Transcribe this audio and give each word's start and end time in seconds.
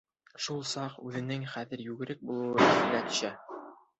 Шул 0.45 0.63
саҡ 0.69 0.95
үҙенең 1.09 1.43
хәҙер 1.51 1.83
йүгерек 1.85 2.25
булыуы 2.31 2.65
иҫенә 2.71 3.05
төшә. 3.11 3.33